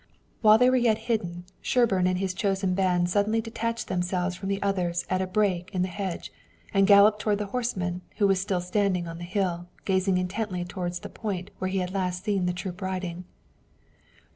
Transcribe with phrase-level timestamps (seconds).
[0.41, 4.59] While they were yet hidden, Sherburne and his chosen band suddenly detached themselves from the
[4.59, 6.33] others at a break in the hedge
[6.73, 10.93] and galloped toward the horseman who was still standing on the hill, gazing intently toward
[10.93, 13.25] the point where he had last seen the troop riding.